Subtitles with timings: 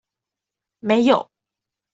[0.81, 1.29] 沒有